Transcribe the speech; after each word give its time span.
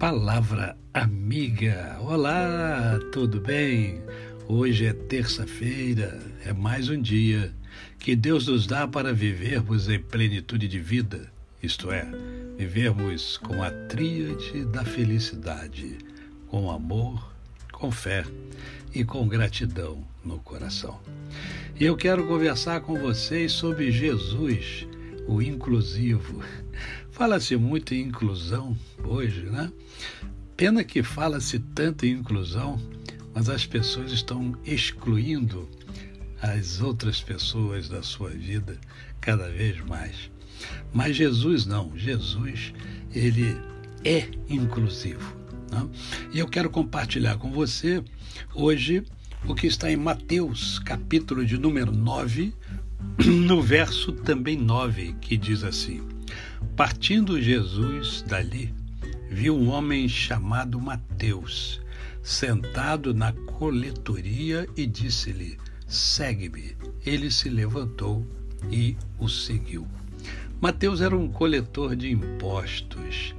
Palavra 0.00 0.78
Amiga. 0.94 1.98
Olá, 2.00 2.98
tudo 3.12 3.38
bem? 3.38 4.00
Hoje 4.48 4.86
é 4.86 4.94
terça-feira, 4.94 6.18
é 6.42 6.54
mais 6.54 6.88
um 6.88 6.98
dia 6.98 7.52
que 7.98 8.16
Deus 8.16 8.46
nos 8.46 8.66
dá 8.66 8.88
para 8.88 9.12
vivermos 9.12 9.90
em 9.90 10.00
plenitude 10.00 10.66
de 10.68 10.78
vida, 10.78 11.30
isto 11.62 11.92
é, 11.92 12.08
vivermos 12.56 13.36
com 13.36 13.62
a 13.62 13.70
tríade 13.70 14.64
da 14.64 14.86
felicidade, 14.86 15.98
com 16.48 16.70
amor, 16.70 17.30
com 17.70 17.92
fé 17.92 18.24
e 18.94 19.04
com 19.04 19.28
gratidão 19.28 20.02
no 20.24 20.38
coração. 20.38 20.98
E 21.78 21.84
eu 21.84 21.94
quero 21.94 22.26
conversar 22.26 22.80
com 22.80 22.98
vocês 22.98 23.52
sobre 23.52 23.92
Jesus, 23.92 24.86
o 25.26 25.40
inclusivo. 25.40 26.42
Fala-se 27.10 27.56
muito 27.56 27.94
em 27.94 28.02
inclusão 28.02 28.76
hoje, 29.04 29.42
né? 29.42 29.72
Pena 30.56 30.84
que 30.84 31.02
fala-se 31.02 31.58
tanto 31.58 32.04
em 32.04 32.12
inclusão, 32.12 32.78
mas 33.34 33.48
as 33.48 33.64
pessoas 33.64 34.12
estão 34.12 34.54
excluindo 34.64 35.68
as 36.40 36.80
outras 36.80 37.20
pessoas 37.20 37.88
da 37.88 38.02
sua 38.02 38.30
vida 38.30 38.78
cada 39.20 39.48
vez 39.50 39.78
mais. 39.84 40.30
Mas 40.92 41.16
Jesus 41.16 41.66
não, 41.66 41.96
Jesus, 41.96 42.72
ele 43.14 43.56
é 44.04 44.28
inclusivo. 44.48 45.34
Não? 45.70 45.90
E 46.32 46.38
eu 46.38 46.48
quero 46.48 46.68
compartilhar 46.68 47.38
com 47.38 47.50
você 47.50 48.02
hoje 48.54 49.04
o 49.46 49.54
que 49.54 49.66
está 49.66 49.90
em 49.90 49.96
Mateus, 49.96 50.78
capítulo 50.80 51.44
de 51.44 51.56
número 51.56 51.92
9, 51.92 52.52
no 53.46 53.60
verso 53.62 54.12
também 54.12 54.56
9, 54.56 55.14
que 55.20 55.36
diz 55.36 55.62
assim: 55.62 56.00
Partindo 56.76 57.40
Jesus 57.40 58.22
dali, 58.22 58.74
viu 59.30 59.56
um 59.56 59.68
homem 59.68 60.08
chamado 60.08 60.80
Mateus, 60.80 61.80
sentado 62.22 63.12
na 63.12 63.32
coletoria 63.32 64.68
e 64.76 64.86
disse-lhe: 64.86 65.58
Segue-me. 65.86 66.76
Ele 67.04 67.30
se 67.30 67.48
levantou 67.48 68.26
e 68.70 68.96
o 69.18 69.28
seguiu. 69.28 69.86
Mateus 70.60 71.00
era 71.00 71.16
um 71.16 71.28
coletor 71.28 71.96
de 71.96 72.10
impostos 72.10 73.34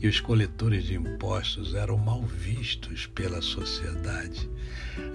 e 0.00 0.06
os 0.06 0.20
coletores 0.20 0.84
de 0.84 0.94
impostos 0.94 1.74
eram 1.74 1.96
mal 1.96 2.22
vistos 2.22 3.06
pela 3.06 3.40
sociedade, 3.40 4.48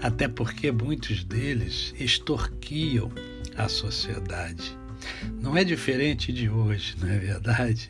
até 0.01 0.27
porque 0.27 0.71
muitos 0.71 1.23
deles 1.23 1.93
extorquiam 1.99 3.11
a 3.63 3.69
sociedade. 3.69 4.77
Não 5.41 5.55
é 5.55 5.63
diferente 5.63 6.31
de 6.31 6.49
hoje, 6.49 6.95
não 6.99 7.09
é 7.09 7.17
verdade? 7.17 7.89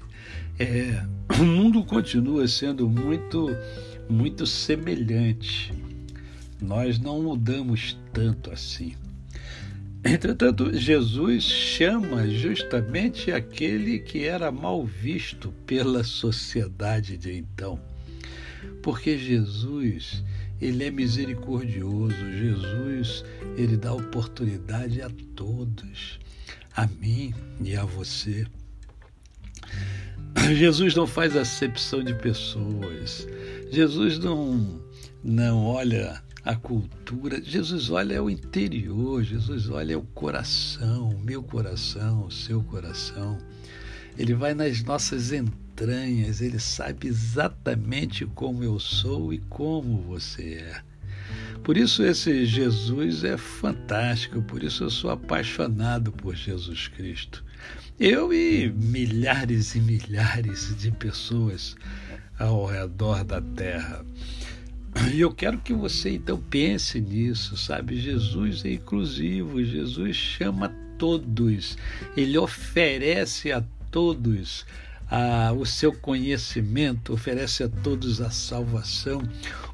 É, 0.59 1.03
o 1.39 1.43
mundo 1.43 1.83
continua 1.83 2.47
sendo 2.47 2.87
muito, 2.87 3.49
muito 4.09 4.45
semelhante. 4.45 5.73
Nós 6.61 6.99
não 6.99 7.21
mudamos 7.21 7.97
tanto 8.13 8.51
assim. 8.51 8.95
Entretanto, 10.03 10.75
Jesus 10.75 11.43
chama 11.43 12.27
justamente 12.27 13.31
aquele 13.31 13.99
que 13.99 14.25
era 14.25 14.51
mal 14.51 14.85
visto 14.85 15.51
pela 15.65 16.03
sociedade 16.03 17.17
de 17.17 17.37
então. 17.37 17.79
Porque 18.81 19.17
Jesus, 19.17 20.23
ele 20.61 20.83
é 20.83 20.91
misericordioso, 20.91 22.15
Jesus, 22.37 23.25
ele 23.57 23.75
dá 23.75 23.93
oportunidade 23.93 25.01
a 25.01 25.09
todos 25.35 26.19
a 26.75 26.87
mim 26.87 27.33
e 27.61 27.75
a 27.75 27.83
você. 27.83 28.45
Jesus 30.55 30.95
não 30.95 31.05
faz 31.07 31.35
acepção 31.35 32.03
de 32.03 32.13
pessoas. 32.13 33.27
Jesus 33.71 34.17
não 34.19 34.81
não 35.23 35.65
olha 35.65 36.21
a 36.43 36.55
cultura. 36.55 37.41
Jesus 37.41 37.89
olha 37.89 38.23
o 38.23 38.29
interior, 38.29 39.23
Jesus 39.23 39.69
olha 39.69 39.97
o 39.97 40.03
coração, 40.03 41.19
meu 41.23 41.43
coração, 41.43 42.25
o 42.25 42.31
seu 42.31 42.63
coração. 42.63 43.37
Ele 44.17 44.33
vai 44.33 44.53
nas 44.53 44.83
nossas 44.83 45.31
entranhas, 45.31 45.70
ele 46.41 46.59
sabe 46.59 47.07
exatamente 47.07 48.25
como 48.25 48.63
eu 48.63 48.79
sou 48.79 49.33
e 49.33 49.39
como 49.49 50.01
você 50.01 50.55
é. 50.55 50.81
Por 51.63 51.77
isso 51.77 52.03
esse 52.03 52.45
Jesus 52.45 53.23
é 53.23 53.37
fantástico, 53.37 54.41
por 54.41 54.63
isso 54.63 54.83
eu 54.83 54.89
sou 54.89 55.11
apaixonado 55.11 56.11
por 56.11 56.35
Jesus 56.35 56.87
Cristo. 56.87 57.43
Eu 57.99 58.33
e 58.33 58.71
milhares 58.71 59.75
e 59.75 59.79
milhares 59.79 60.75
de 60.77 60.91
pessoas 60.91 61.75
ao 62.39 62.65
redor 62.65 63.23
da 63.23 63.41
terra. 63.41 64.03
E 65.13 65.21
eu 65.21 65.31
quero 65.31 65.59
que 65.59 65.73
você 65.73 66.11
então 66.11 66.37
pense 66.49 66.99
nisso, 66.99 67.55
sabe? 67.55 67.99
Jesus 67.99 68.65
é 68.65 68.73
inclusivo, 68.73 69.63
Jesus 69.63 70.15
chama 70.15 70.69
todos, 70.97 71.77
ele 72.17 72.37
oferece 72.37 73.51
a 73.51 73.63
todos 73.89 74.65
a, 75.11 75.51
o 75.51 75.65
seu 75.65 75.91
conhecimento, 75.91 77.13
oferece 77.13 77.63
a 77.63 77.69
todos 77.69 78.21
a 78.21 78.31
salvação, 78.31 79.21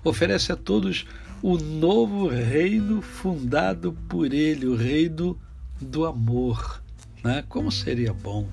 oferece 0.03 0.51
a 0.51 0.55
todos 0.55 1.05
o 1.43 1.57
novo 1.57 2.27
reino 2.27 3.03
fundado 3.03 3.93
por 4.09 4.33
ele, 4.33 4.65
o 4.65 4.75
reino 4.75 5.39
do 5.79 6.07
amor. 6.07 6.81
Né? 7.23 7.43
Como 7.47 7.71
seria 7.71 8.11
bom 8.11 8.49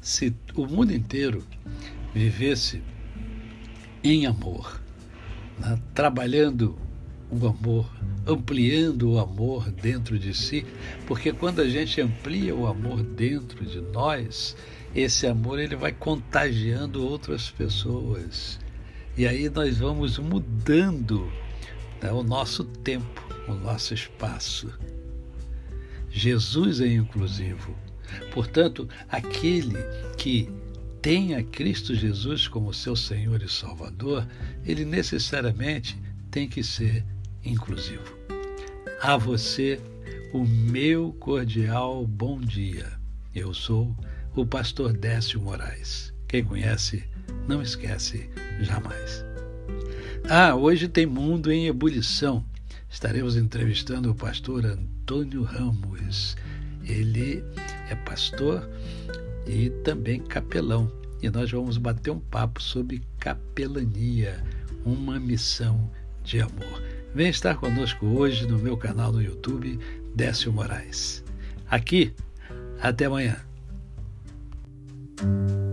se 0.00 0.34
o 0.56 0.66
mundo 0.66 0.92
inteiro 0.92 1.44
vivesse 2.12 2.82
em 4.02 4.26
amor, 4.26 4.80
né? 5.60 5.78
trabalhando 5.94 6.76
o 7.30 7.46
amor, 7.46 7.88
ampliando 8.26 9.12
o 9.12 9.18
amor 9.20 9.70
dentro 9.70 10.18
de 10.18 10.34
si, 10.34 10.66
porque 11.06 11.32
quando 11.32 11.60
a 11.60 11.68
gente 11.68 12.00
amplia 12.00 12.54
o 12.56 12.66
amor 12.66 13.02
dentro 13.02 13.64
de 13.64 13.80
nós, 13.80 14.56
esse 14.94 15.26
amor 15.26 15.58
ele 15.58 15.76
vai 15.76 15.92
contagiando 15.92 17.06
outras 17.06 17.50
pessoas. 17.50 18.58
E 19.16 19.26
aí 19.26 19.48
nós 19.48 19.78
vamos 19.78 20.18
mudando 20.18 21.30
né, 22.02 22.12
o 22.12 22.22
nosso 22.22 22.64
tempo, 22.64 23.22
o 23.48 23.54
nosso 23.54 23.94
espaço. 23.94 24.72
Jesus 26.10 26.80
é 26.80 26.86
inclusivo. 26.86 27.76
Portanto, 28.32 28.88
aquele 29.08 29.76
que 30.16 30.50
tem 31.02 31.34
a 31.34 31.42
Cristo 31.42 31.94
Jesus 31.94 32.48
como 32.48 32.72
seu 32.72 32.96
Senhor 32.96 33.42
e 33.42 33.48
Salvador, 33.48 34.26
ele 34.64 34.84
necessariamente 34.84 35.96
tem 36.30 36.48
que 36.48 36.62
ser 36.62 37.04
inclusivo. 37.44 38.16
A 39.00 39.16
você, 39.16 39.80
o 40.32 40.44
meu 40.44 41.12
cordial 41.20 42.06
bom 42.06 42.40
dia. 42.40 42.98
Eu 43.34 43.54
sou 43.54 43.94
o 44.40 44.46
pastor 44.46 44.92
Décio 44.92 45.40
Moraes. 45.40 46.12
Quem 46.28 46.44
conhece, 46.44 47.04
não 47.48 47.60
esquece 47.60 48.30
jamais. 48.60 49.24
Ah, 50.28 50.54
hoje 50.54 50.86
tem 50.86 51.06
Mundo 51.06 51.50
em 51.50 51.66
Ebulição. 51.66 52.44
Estaremos 52.88 53.36
entrevistando 53.36 54.10
o 54.10 54.14
pastor 54.14 54.64
Antônio 54.64 55.42
Ramos. 55.42 56.36
Ele 56.84 57.42
é 57.90 57.94
pastor 57.96 58.68
e 59.46 59.70
também 59.82 60.20
capelão. 60.20 60.90
E 61.20 61.28
nós 61.28 61.50
vamos 61.50 61.76
bater 61.76 62.10
um 62.10 62.20
papo 62.20 62.62
sobre 62.62 63.02
capelania, 63.18 64.40
uma 64.84 65.18
missão 65.18 65.90
de 66.22 66.40
amor. 66.40 66.82
Vem 67.12 67.28
estar 67.28 67.56
conosco 67.56 68.06
hoje 68.06 68.46
no 68.46 68.58
meu 68.58 68.76
canal 68.76 69.10
no 69.10 69.20
YouTube, 69.20 69.80
Décio 70.14 70.52
Moraes. 70.52 71.24
Aqui, 71.68 72.14
até 72.80 73.06
amanhã. 73.06 73.47
Thank 75.18 75.50
you. 75.50 75.67